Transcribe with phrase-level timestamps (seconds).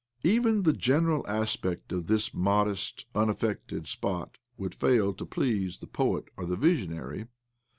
[0.23, 6.25] Even the general aspect of this modest, unaffected spot would fail to please the poet
[6.35, 7.27] or the visionary.